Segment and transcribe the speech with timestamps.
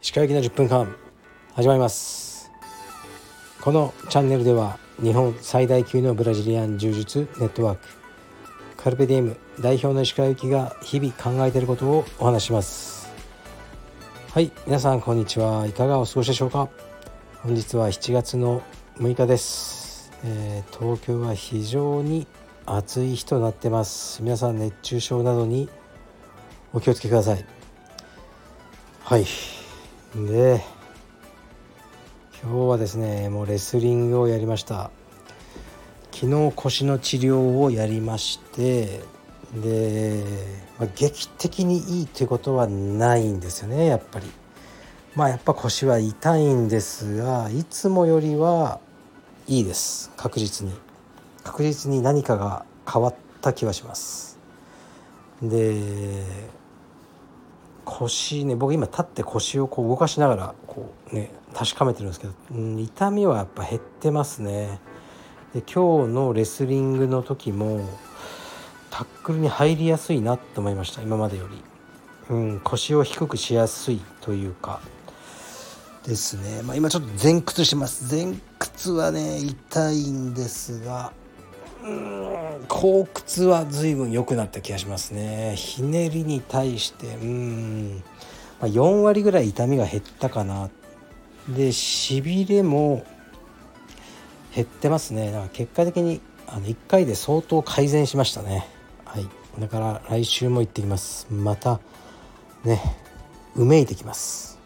[0.00, 0.94] 石川行きの10分間
[1.54, 2.52] 始まります。
[3.60, 7.88] このチャンネルでは日本最大級のブラジリアン柔術ネットワーク
[8.76, 13.10] カルペディエム代表の石川行きが日々考えていることをお話します。
[14.32, 16.68] はい皆さんこんにちはいかがお過ごしでしょうか？
[17.42, 18.62] 本日は7月の
[18.98, 22.28] 6日です、えー、東京は非常に
[22.72, 24.22] 暑い日となってます。
[24.22, 25.68] 皆さん熱中症などに
[26.72, 27.44] お気をつけください。
[29.02, 29.24] はい。
[30.14, 30.62] で
[32.40, 34.92] 今日はですねもうレスリングをやりました。
[36.12, 39.00] 昨日腰の治療をやりまして
[39.52, 40.22] で、
[40.78, 44.30] まあ、劇的にいいということはないんですよねやっぱり。
[45.16, 48.78] まあやっぱ腰は痛いんですがいつもよりは
[49.48, 50.12] いいです。
[50.16, 50.89] 確実に。
[51.50, 54.38] 確実に何かが変わった気はします。
[55.42, 56.22] で
[57.84, 64.78] 腰ね僕今立って腰をこう動かしながらこうね確かめてるんですけど、うん、痛みはやっぱ減ってますね。
[65.52, 67.80] で今日のレスリングの時も
[68.90, 71.02] タックルに入りやすいなと思いました。
[71.02, 74.80] 今までより、うん、腰を低くしやすいというか。
[76.06, 78.14] ですね、まあ、今ちょっと前屈してます。
[78.14, 81.12] 前屈はね痛いんですが。
[81.82, 82.64] うん。
[82.68, 85.54] 後屈は随分良くなった気がしますね。
[85.56, 88.02] ひねりに対してうん、
[88.60, 90.70] まあ、4割ぐらい痛みが減ったかな。
[91.48, 93.04] でしびれも
[94.54, 95.32] 減ってますね。
[95.32, 98.66] だから結果的にあの1回で相当改善しましたね。
[99.04, 99.28] はい。
[99.58, 101.26] だから来週も行ってきます。
[101.30, 101.80] また
[102.64, 102.80] ね
[103.56, 104.58] うめいてきます。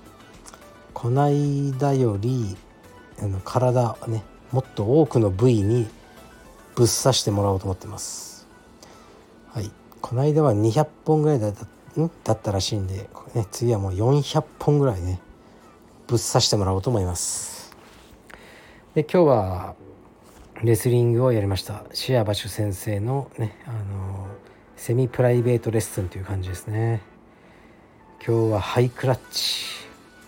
[0.93, 2.57] こないだより
[3.21, 5.89] あの体ねもっと多くの部位に
[6.75, 8.47] ぶっ刺してもらおうと思ってます。
[9.53, 9.71] はい。
[10.01, 11.67] この間は200本ぐらいだった
[12.25, 15.21] だったらしいんで、ね、次はもう400本ぐらいね
[16.09, 17.73] ぶっ刺してもらおうと思います。
[18.95, 19.75] で今日は
[20.63, 21.85] レスリングをやりました。
[21.93, 24.27] シアバシュ先生のねあの
[24.77, 27.01] セミプライベートレッスンという感じですね。
[28.27, 29.67] 今日はハイクラッチ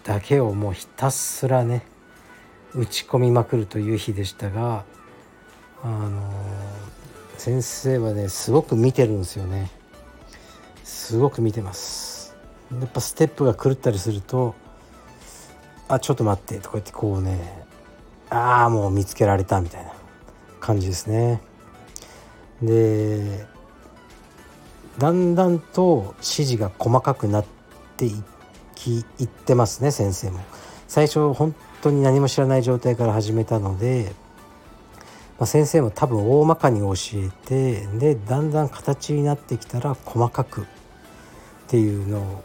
[0.05, 1.83] だけをもうひたすらね
[2.75, 4.85] 打ち込みまくるという日でしたが
[5.83, 6.21] あの
[7.39, 9.71] 先生はねすごく見てるんですよね。
[10.85, 12.35] すごく見てます。
[12.73, 14.55] やっぱステップが狂ったりすると
[15.89, 17.65] 「あちょっと待って」とか言ってこうね
[18.31, 19.93] 「ああもう見つけられた」みたいな
[20.61, 21.41] 感じですね。
[22.61, 23.47] で
[24.99, 27.45] だんだんと指示が細かくなっ
[27.97, 28.25] てい
[28.75, 30.41] きいってますね先生も。
[30.89, 34.13] 最初本当に何も知らない状態から始めたので
[35.39, 40.65] まあ、先生も多分大まかに教えてでだんだん形になってきたら細かくっ
[41.69, 42.43] ていうの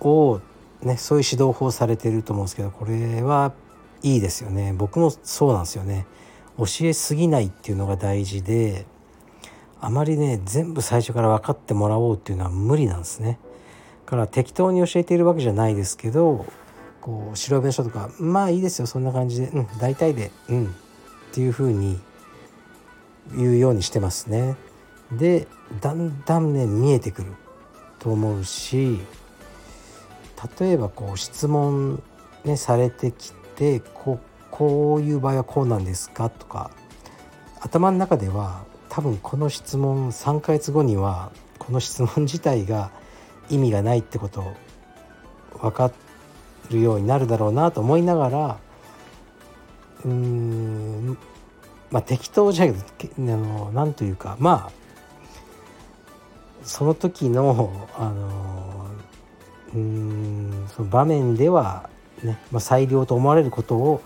[0.00, 0.40] を、
[0.82, 3.52] ね、そういう指導法されてると思うんですけどこれは
[4.02, 4.72] いいですよね。
[4.72, 6.06] 僕もそうなんですよね。
[6.56, 8.86] 教えすぎないっていうのが大事で
[9.80, 13.38] あまりね全部最初から分かってもらおうっていうのは無理なんですね。
[14.06, 16.46] から適当に教えているわけじゃないですけど
[17.00, 19.48] こう白弁書とかまあいいですよそんな感じで。
[19.48, 20.30] うん大体で。
[20.48, 20.74] うん。
[21.30, 22.00] っていうふうに
[23.36, 24.56] 言うようにしてますね。
[25.12, 25.46] で
[25.80, 27.32] だんだんね見えてくる
[27.98, 29.00] と思うし
[30.58, 32.02] 例えばこう質問、
[32.44, 34.20] ね、されてきてこ
[34.50, 36.70] こういう場合はこうなんですかとか
[37.60, 42.90] 頭の中では多分この質問3ヶ月後にはこの質問自体が
[43.48, 44.56] 意味がないってことを
[45.60, 45.92] 分か
[46.70, 48.58] るようになるだろうなと思いながら
[50.04, 51.18] うーん
[51.90, 54.72] まあ適当じゃないけどあのなんというかまあ
[56.62, 58.86] その時のあの
[59.74, 61.88] うんその場面では
[62.22, 64.02] ね、まあ、裁量と思われることを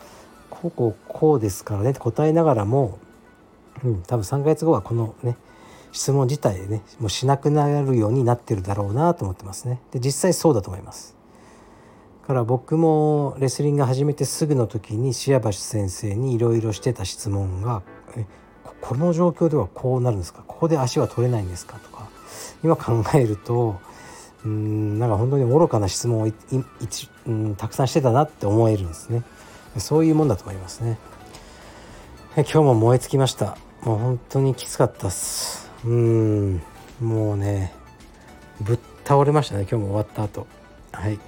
[0.51, 2.99] こうこうこうですからねって答えながらも、
[3.83, 5.37] うん、多分3ヶ月後はこのね
[5.93, 9.81] 質問自体でねもうしなくなるようになってるだろうなと思ってますね。
[9.93, 11.17] で実際そうだと思います。
[12.27, 17.83] から僕もレスリング始めてすぐの時にシアバシ先生にいろいろしてた質問が
[18.81, 20.43] 「この状況ではこうなるんですか？
[20.47, 22.09] ここで足は取れないんですか?」とか
[22.63, 23.77] 今考えると
[24.45, 26.35] うんなんか本当に愚かな質問をいい
[27.27, 29.23] うんたくさんしてたなって思えるんですね。
[29.77, 30.99] そういうもんだと思いますね。
[32.37, 33.57] 今日も燃え尽きました。
[33.83, 35.71] もう本当にきつかったっす。
[35.85, 36.63] うん
[37.03, 37.75] もうね
[38.61, 40.47] ぶっ倒れましたね今日も終わった後。
[40.93, 41.19] はい。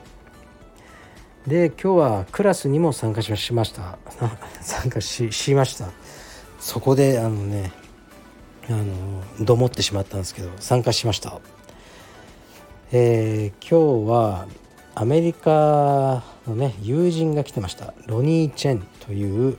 [1.46, 3.98] で今日はクラスにも参加しました。
[4.60, 5.90] 参加しました。
[6.58, 7.72] そこであのね
[8.68, 8.84] あの
[9.44, 11.38] どもってしまったんですけど参加しました、
[12.90, 14.46] えー、今日は
[14.96, 17.94] アメリカのね友人が来てました。
[18.06, 19.56] ロニー・チェンという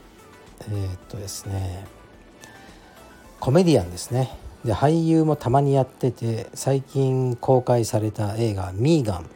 [0.70, 1.86] えー、っとですね
[3.40, 4.38] コメディアンですね。
[4.66, 9.30] で俳優もたまにやってて最近公開された映画「ミーガン」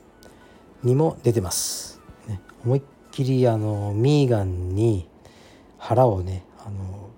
[0.84, 2.82] にも出てます、ね、思いっ
[3.12, 5.08] きりあのミーガンに
[5.78, 7.10] 腹をねあの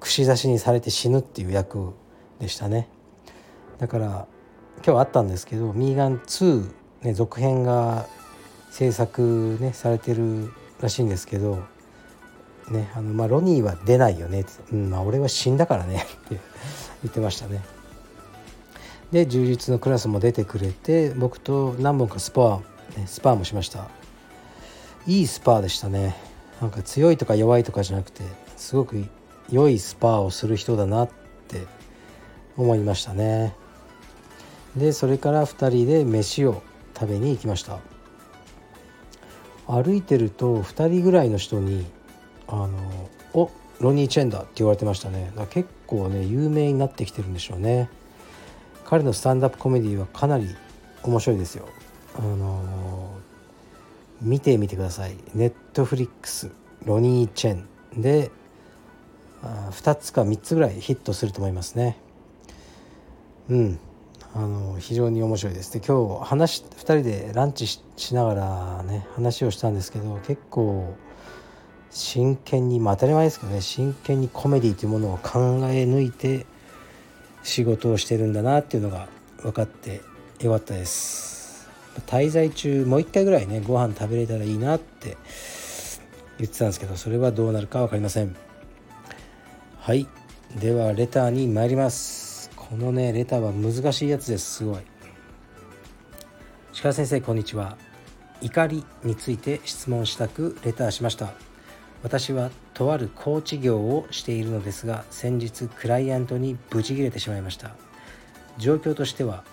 [0.00, 1.92] 串刺しにされて死ぬっていう役
[2.40, 2.88] でしたね。
[3.78, 4.26] だから
[4.84, 6.70] 今日あったんですけど「ミーガン2」
[7.02, 8.06] ね続編が
[8.70, 11.62] 制作ねされてるらしいんですけど
[12.70, 16.40] ねあのまあ、ロニーは出ないよねうんまあ、俺は死んだからねって
[17.02, 17.60] 言ってましたね。
[19.10, 23.88] で充実のクラスも出てくれて僕と何本かスパー、スパーもしました。
[25.06, 26.16] いいスパーでしたね。
[26.60, 28.22] なんか強いとか弱いとかじゃなくて
[28.56, 29.04] すごく
[29.50, 31.10] 良いスパーをする人だなっ
[31.48, 31.66] て
[32.56, 33.54] 思いましたね。
[34.76, 36.62] でそれから2人で飯を
[36.98, 37.80] 食べに行きました。
[39.66, 41.86] 歩いてると2人ぐらいの人に
[42.46, 43.50] あのお
[43.80, 45.32] ロニー・チェンだって言われてましたね。
[45.50, 47.90] 結構ね有名になってきてるんでしょうね。
[48.84, 50.54] 彼のスタンダップコメディはかなり
[51.02, 51.68] 面白いですよ。
[52.16, 53.18] あの
[54.22, 55.16] 見てみてください。
[55.34, 56.50] ネットフリックス
[56.84, 58.00] ロニー・チェン。
[58.00, 58.30] で
[59.42, 61.98] 2つか3つぐらいヒットすると思いますね。
[63.48, 63.78] うん。
[64.34, 65.72] あの非常に面白いです。
[65.78, 70.94] で今日話2人でランチしながらね話をしたんですけど結構
[71.90, 76.46] 真剣に、まあ、当たり前ですけどね真剣にコメディというものを考え抜いて
[77.42, 79.08] 仕事をしてるんだなっていうのが
[79.42, 80.00] 分かって
[80.40, 81.41] よかったです。
[82.06, 85.16] 滞在中もう一回ぐらいねご飯食べれたらいいなって
[86.38, 88.34] 言ってたんですけどそれはどうなるか分かりません。
[89.78, 90.06] はい。
[90.58, 92.50] ではレターに参ります。
[92.56, 94.58] このねレターは難しいやつです。
[94.58, 94.80] すごい。
[96.82, 97.76] 鹿先生こんにちは。
[98.40, 101.32] 怒りについて質問したくレターしました。
[102.02, 107.70] 私はとあるコーチ業をしているのですが先日クライアントにブチギレてしまいました。
[108.58, 109.44] 状況としては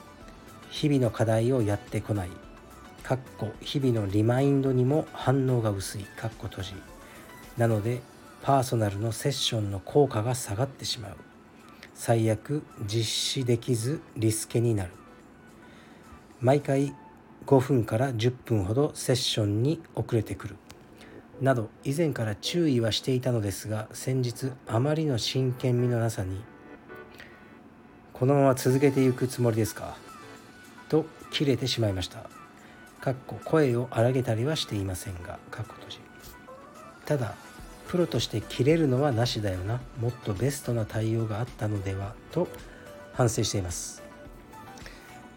[0.69, 2.30] 日々の課題をやってこない。
[3.04, 6.04] かっこ日々のリマインドにも反応が薄い。
[6.04, 6.74] かっこ閉じ。
[7.57, 8.01] なので
[8.42, 11.16] パーソナルのセッションの効果が下がってしまう。
[11.94, 14.92] 最悪実施できずリスケになる。
[16.39, 16.95] 毎回
[17.45, 20.56] 5分から10分ほどセッションに遅れてくる。
[21.42, 26.42] など以前から注意はしていたのですが先日あまりの真剣味のなさに
[28.12, 29.95] このまま続けていくつもりですか？
[30.89, 32.30] と切れてしまいました。
[33.00, 36.00] かっこ声を荒げたりはしていませんがかっこ閉じ。
[37.06, 37.36] ただ
[37.88, 39.80] プロとして切れるのはなしだよな。
[40.00, 42.47] もっとベストな対応があったのではと
[43.13, 44.03] 反省しています。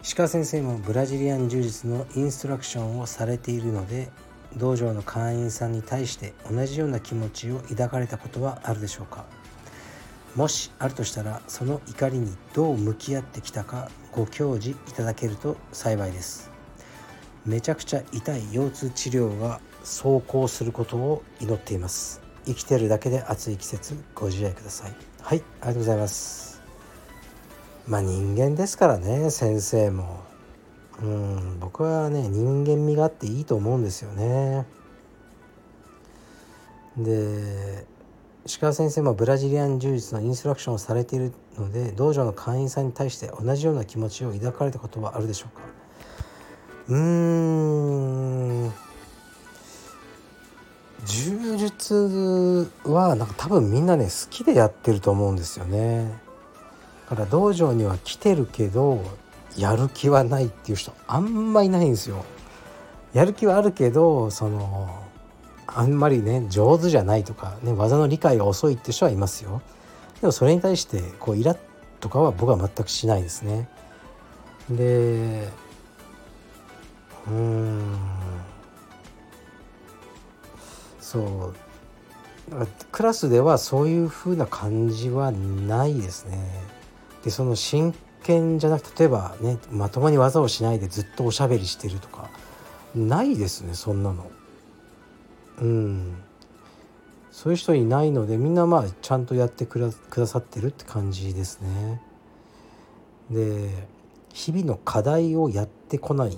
[0.03, 4.11] 石川先生もブラジリアン柔術のインストラクションをされているので
[4.57, 9.25] 道場の会員さんに対して同じような気持ちを抱かれたことはあるでしょうか。
[10.35, 16.51] もしあるとしたらその怒りにどう向き合ってきたかご教示いただけると幸いです。
[17.45, 22.21] めちゃくちゃ痛い腰痛治療が走行することを祈っています。
[22.45, 24.93] 生きてるだけで暑い季節ご自愛ください。
[25.21, 26.61] はいありがとうございます。
[27.87, 30.23] まあ人間ですからね先生も。
[31.01, 34.65] うん僕はね人間味があっていいと思うんですよね。
[36.97, 37.85] で
[38.45, 45.61] 石川先生もブラジリアン柔術のインストラクションをされているので道場の会員さんに対して同じような気持ちを抱かれたことはあるでしょうか？
[46.89, 48.73] うーん
[51.05, 56.11] 柔術はなんか多分みんなね好きでやってると思うんですよね
[57.09, 59.03] だから道場には来てるけど
[59.57, 62.25] やる気はないっていう人あんまいないんですよ。
[63.13, 65.03] やる気はあるけどその
[65.67, 69.61] あんまりね上手じゃないとか、ね、技の理解が遅いって人はいますよ。
[70.23, 71.57] でもそれに対してこうイラッ
[71.99, 73.67] とかは僕は全くしないですね。
[74.69, 75.49] で
[77.27, 77.99] うん
[81.01, 81.53] そ
[82.49, 86.39] うクラスではそういう風な感じはないですね。
[87.25, 92.29] でその真剣じゃなくて例えばねまともに技をしないでずっとおしゃべりしてるとか
[92.95, 94.31] ないですねそんなの。
[95.59, 96.15] うん
[97.33, 101.99] そういう人いないのでみんなまあちゃんとやってくださってるって感じですね。
[103.31, 103.71] で
[104.31, 106.37] 日々の課題をやってこない、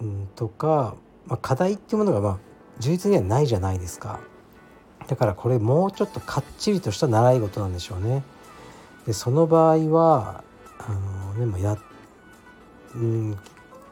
[0.00, 2.38] うん、とか、まあ、課題っていうものがまあ
[2.80, 4.18] 充実にはないじゃないですか。
[5.06, 8.24] だからこれもうちょっとかっちりとした習い事なんでしょうね。
[9.06, 10.42] でその場合は
[10.78, 10.92] あ
[11.34, 11.78] のでもや、
[12.96, 13.38] うん、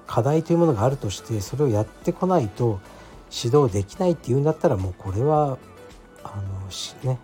[0.09, 2.81] 課題というものがあるとしてそれをやってこないと
[3.33, 5.59] 指導できないっていうんだったらもうこれは
[6.25, 6.43] あ
[7.05, 7.19] のね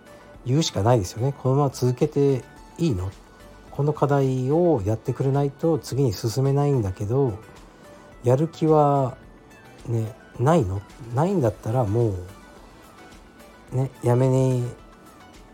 [0.45, 1.33] 言うしかないですよね。
[1.37, 2.43] このまま続けて
[2.77, 3.11] いいの？
[3.71, 7.37] この課題をやってくれないと次に進めないんだけど
[8.23, 9.17] やる気は
[9.87, 10.81] ねないの？
[11.13, 12.15] ないんだったらも
[13.73, 14.63] うねやめに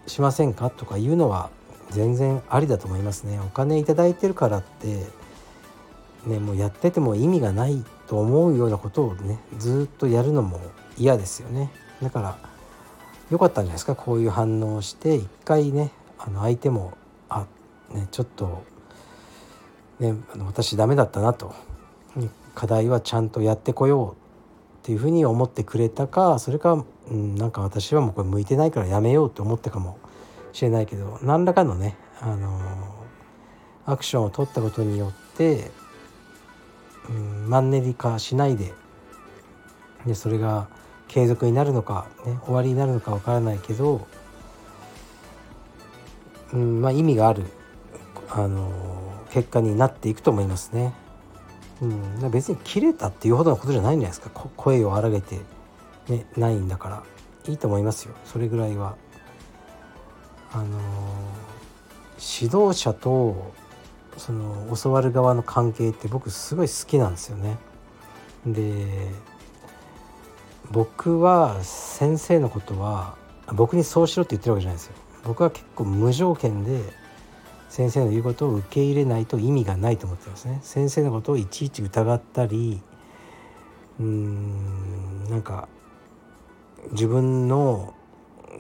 [0.07, 0.69] しませんか？
[0.69, 1.49] とかいうのは
[1.89, 3.39] 全然ありだと思いますね。
[3.39, 5.05] お金頂いてるからって
[6.25, 10.59] ねもうやってても意味がないと思うようなことをねずっとやるのも
[10.97, 11.71] 嫌ですよね。
[12.01, 12.37] だから
[13.29, 13.95] 良かったんじゃないですか。
[13.95, 16.97] こういう反応をして一回ねあの相手も
[17.29, 17.45] あ
[17.91, 18.63] ねちょっと
[19.99, 21.53] ねあの私ダメだったなと。
[22.55, 24.15] 課題はちゃんとやってこようっ
[24.83, 29.97] ていうふうに思ってくれたかそれか、うん、なんか私はもうこれ向いてないからやめようって思ったかも
[30.51, 32.59] しれないけど何らかのね、あの
[33.85, 35.71] アクションを取ったことによって、
[37.09, 38.73] うん、マンネリ化しないで
[40.05, 40.67] でそれが
[41.07, 44.07] 継続になるのか、ね、終わりになるのかわからないけど、
[46.51, 47.43] うんまあ、意味がある、
[48.29, 48.71] あの
[49.29, 50.93] 結果になっていくと思いますね。
[51.81, 55.39] うん、別に切れたっていうほどのことじゃないんじゃないですか声を荒げて、
[56.07, 57.03] ね、ないんだから
[57.45, 58.95] いいと思いますよそれぐらいは。
[60.51, 60.79] あの
[62.19, 63.53] 指導者と
[64.17, 67.57] その教わる側の関係って僕すごい好きなんですよね。
[68.45, 69.09] で
[70.71, 73.15] 僕は先生のことは
[73.53, 74.93] 僕にそうしろって言ってるわけじゃないですよ。
[75.23, 76.81] 僕は結構無条件で
[77.69, 80.59] 先生の言うことを受け入れないと意味がないと思ってますね。
[80.61, 82.81] 先生のことをいちいち疑ったり
[83.99, 85.67] うーんなんか
[86.91, 87.93] 自分の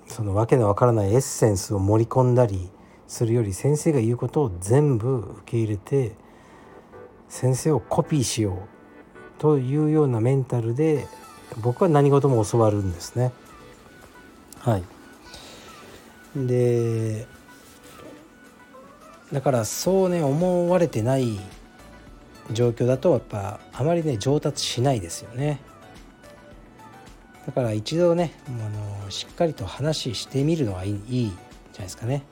[0.07, 2.69] その訳のわからないエッセンスを盛り込んだり
[3.13, 6.13] するより先生が言うことを全部受け入れて
[7.29, 8.57] 先生をコピーしよう
[9.37, 11.05] というようなメンタルで
[11.61, 13.31] 僕は何事も教わるんですね。
[14.57, 14.83] はい、
[16.35, 17.27] で
[19.31, 21.39] だからそうね思われてない
[22.51, 25.59] 状況だとやっぱあまりね上達しないですよね。
[27.45, 31.33] だから一度ねあのしっかりと話してみるのがいいいいじゃ
[31.73, 32.23] ないですかね。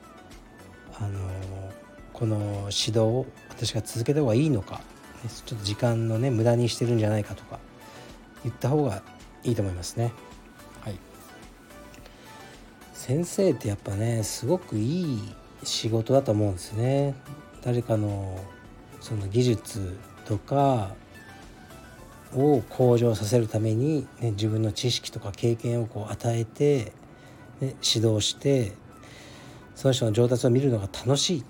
[1.02, 1.18] あの
[2.12, 4.80] この指導を私が続けた方がいいのか
[5.44, 7.58] ちょっと時間のね無駄にしてるんじゃないかとか
[8.44, 9.02] 言った方が
[9.42, 10.12] いいと思いますね。
[10.80, 10.98] はい、
[12.92, 17.14] 先生ってやっぱねすごくいい仕事だと思うんですね。
[17.62, 18.38] 誰かの
[19.00, 20.94] その技術とか
[22.34, 26.92] を向上させるために、ね、自分の知識とか経験をこう与えて、
[27.60, 28.72] ね、指導して
[29.74, 31.44] その人の上達を見るのが楽しい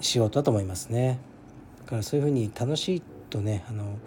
[0.00, 1.18] 仕事だと思いますね。
[1.84, 3.98] だからそういうふうに楽しいとねあの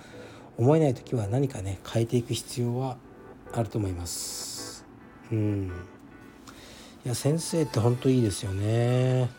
[0.57, 2.98] 思えない時は何かね変えていく必要は
[3.53, 4.86] あると思います。
[5.31, 5.71] うん
[7.03, 9.29] いや先生って本当いいですよね。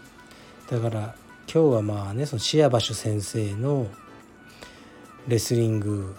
[0.69, 1.15] だから
[1.53, 3.87] 今日はまあねそのシアバシュ先生の
[5.29, 6.17] レスリング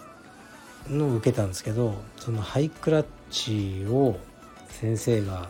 [0.88, 4.16] の受けたんですけどそのハイクラッチを
[4.68, 5.48] 先生が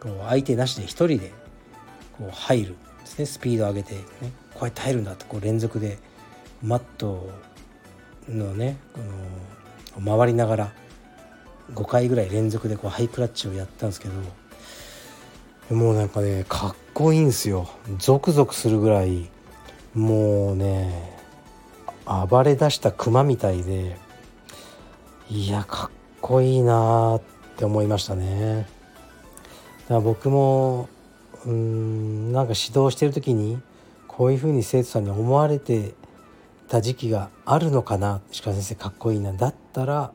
[0.00, 1.32] こう相手なしで1人で
[2.18, 3.26] こう入るですね。
[3.26, 4.02] スピード上げて、ね、
[4.54, 5.98] こうやって入るんだってこう連続で
[6.62, 7.30] マット
[8.28, 8.76] のね
[9.94, 10.72] この回りながら
[11.74, 17.68] 5回ぐらい連続でこうハイクラッチをやったんですけどもうなんかねかっこいいんですよ。
[17.98, 19.30] ゾクゾクするぐらい
[19.94, 21.18] もうね
[22.28, 23.96] 暴れ出したクマみたいで
[25.30, 25.90] いやかっ
[26.20, 27.22] こいいなっ
[27.56, 28.66] て思いましたね。
[29.82, 30.88] だから僕も
[31.46, 33.60] うんなんか指導してる時に
[34.06, 35.94] こういうふうに生徒さんに思われて
[36.68, 40.12] た時期があるのかな石川先生かっこいいなだったら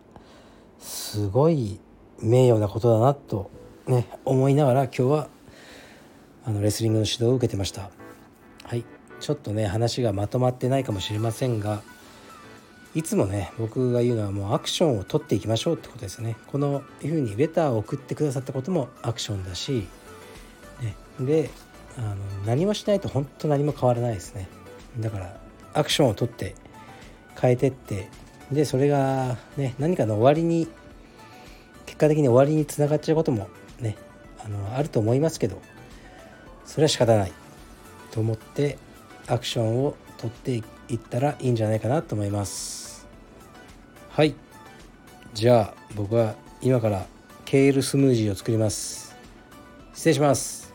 [0.80, 1.80] すごい
[2.20, 3.52] 名誉なことだなと
[3.88, 5.28] ね思いながら今日は
[6.46, 7.90] あのレスリングの指導を受けてました。
[8.64, 8.86] はい。
[9.20, 11.82] ちょっとね話がまとまってないかもしれませんが
[12.96, 16.38] いつもね僕が言うのはもうアクションを取っていきましょうってことですね。
[16.48, 19.88] このいうふうにレターを送ってくださったこともアクションだし、
[21.20, 21.50] で
[21.98, 24.48] あの何もしないと本当何も変わらないですね。
[25.00, 25.40] だから
[25.74, 26.56] アクションを取って
[27.40, 28.10] 変えてって
[28.52, 30.68] でそれがね何かの終わりに
[31.86, 33.96] 結果的に終わりにつながっちゃうこともね
[34.44, 35.62] あのあると思いますけど
[36.66, 37.34] それは仕方ない。
[38.12, 38.78] と思って
[39.28, 40.56] アクションを取って
[40.92, 43.06] いったらいいんじゃないかなと思います。
[44.10, 44.34] はい。
[45.34, 47.06] じゃあ僕は今から
[47.46, 49.16] ケールスムージーを作ります。
[49.94, 50.67] 失礼します。